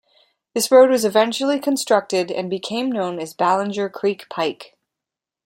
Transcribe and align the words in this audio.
This 0.55 0.71
road 0.71 0.89
was 0.89 1.05
eventually 1.05 1.59
constructed 1.59 2.31
and 2.31 2.49
became 2.49 2.91
known 2.91 3.19
as 3.19 3.35
Ballenger 3.35 3.87
Creek 3.87 4.25
Pike. 4.31 4.75